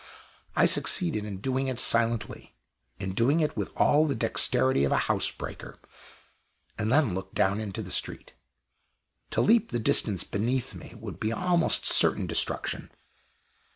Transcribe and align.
I 0.55 0.65
succeeded 0.65 1.25
in 1.25 1.37
doing 1.41 1.67
it 1.67 1.77
silently 1.77 2.55
in 2.97 3.13
doing 3.13 3.39
it 3.39 3.55
with 3.55 3.71
all 3.77 4.07
the 4.07 4.15
dexterity 4.15 4.83
of 4.83 4.91
a 4.91 4.97
house 5.05 5.29
breaker 5.29 5.77
and 6.75 6.91
then 6.91 7.13
looked 7.13 7.35
down 7.35 7.59
into 7.59 7.83
the 7.83 7.91
street. 7.91 8.33
To 9.29 9.41
leap 9.41 9.69
the 9.69 9.77
distance 9.77 10.23
beneath 10.23 10.73
me 10.73 10.95
would 10.97 11.19
be 11.19 11.31
almost 11.31 11.85
certain 11.85 12.25
destruction! 12.25 12.89